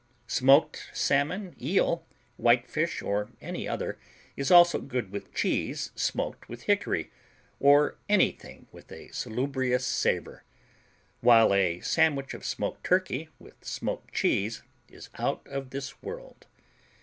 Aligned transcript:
Smoked 0.25 0.89
salmon, 0.93 1.55
eel, 1.61 2.07
whitefish 2.35 3.03
or 3.03 3.29
any 3.39 3.67
other, 3.67 3.99
is 4.35 4.49
also 4.49 4.79
good 4.79 5.11
with 5.11 5.31
cheese 5.31 5.91
smoked 5.93 6.49
with 6.49 6.63
hickory 6.63 7.11
or 7.59 7.99
anything 8.09 8.65
with 8.71 8.91
a 8.91 9.09
salubrious 9.09 9.85
savor, 9.85 10.43
while 11.19 11.53
a 11.53 11.81
sandwich 11.81 12.33
of 12.33 12.43
smoked 12.43 12.83
turkey 12.83 13.29
with 13.37 13.63
smoked 13.63 14.11
cheese 14.11 14.63
is 14.87 15.09
out 15.19 15.45
of 15.47 15.69
this 15.69 16.01
world. 16.01 16.47